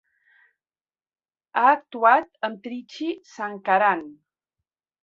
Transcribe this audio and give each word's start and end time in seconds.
Ha 1.61 1.65
actuat 1.73 2.43
amb 2.51 2.65
Trichy 2.65 3.13
Sankaran. 3.37 4.05